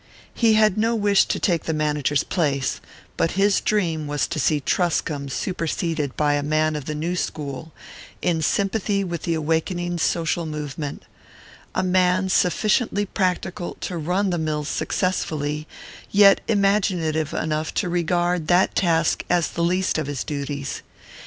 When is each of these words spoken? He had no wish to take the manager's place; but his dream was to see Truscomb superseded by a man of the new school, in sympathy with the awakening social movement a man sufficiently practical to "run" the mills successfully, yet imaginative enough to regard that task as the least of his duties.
He 0.33 0.53
had 0.55 0.79
no 0.79 0.95
wish 0.95 1.25
to 1.25 1.37
take 1.39 1.65
the 1.65 1.75
manager's 1.75 2.23
place; 2.23 2.81
but 3.17 3.33
his 3.33 3.61
dream 3.61 4.07
was 4.07 4.25
to 4.29 4.39
see 4.39 4.59
Truscomb 4.59 5.29
superseded 5.29 6.17
by 6.17 6.33
a 6.33 6.41
man 6.41 6.75
of 6.75 6.85
the 6.85 6.95
new 6.95 7.15
school, 7.15 7.71
in 8.19 8.41
sympathy 8.41 9.03
with 9.03 9.21
the 9.21 9.35
awakening 9.35 9.99
social 9.99 10.47
movement 10.47 11.05
a 11.75 11.83
man 11.83 12.29
sufficiently 12.29 13.05
practical 13.05 13.75
to 13.81 13.95
"run" 13.95 14.31
the 14.31 14.39
mills 14.39 14.69
successfully, 14.69 15.67
yet 16.09 16.41
imaginative 16.47 17.31
enough 17.31 17.71
to 17.75 17.87
regard 17.87 18.47
that 18.47 18.73
task 18.73 19.23
as 19.29 19.49
the 19.49 19.63
least 19.63 19.99
of 19.99 20.07
his 20.07 20.23
duties. 20.23 20.81